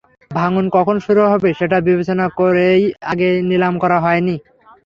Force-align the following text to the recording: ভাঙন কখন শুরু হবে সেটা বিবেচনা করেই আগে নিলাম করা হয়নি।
ভাঙন 0.31 0.65
কখন 0.75 0.95
শুরু 1.05 1.21
হবে 1.31 1.49
সেটা 1.59 1.77
বিবেচনা 1.87 2.25
করেই 2.39 2.81
আগে 3.11 3.29
নিলাম 3.49 3.73
করা 3.83 3.97
হয়নি। 4.05 4.35